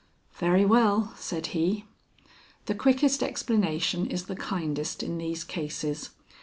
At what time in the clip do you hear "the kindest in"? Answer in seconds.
4.25-5.19